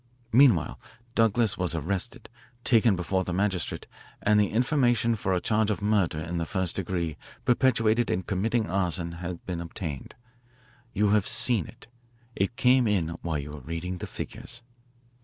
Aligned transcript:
Meanwhile. 0.33 0.79
Douglas 1.13 1.59
was 1.59 1.75
arrested, 1.75 2.27
taken 2.63 2.95
before 2.95 3.23
the 3.23 3.33
magistrate, 3.35 3.85
and 4.23 4.39
the 4.39 4.49
information 4.49 5.13
for 5.15 5.31
a 5.31 5.39
charge 5.39 5.69
of 5.69 5.79
murder 5.79 6.19
in 6.19 6.39
the 6.39 6.45
first 6.47 6.75
degree 6.75 7.17
perpetrated 7.45 8.09
in 8.09 8.23
committing 8.23 8.67
arson 8.67 9.11
has 9.11 9.37
been 9.45 9.61
obtained. 9.61 10.15
You 10.91 11.09
have 11.09 11.27
seen 11.27 11.67
it. 11.67 11.85
It 12.35 12.55
came 12.55 12.87
in 12.87 13.09
while 13.21 13.37
you 13.37 13.51
were 13.51 13.59
reading 13.59 13.99
the 13.99 14.07
figures." 14.07 14.63